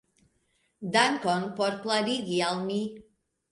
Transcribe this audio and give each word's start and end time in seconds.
Dankon 0.95 1.45
por 1.61 1.79
klarigi 1.85 2.43
al 2.49 2.61
mi. 2.67 2.83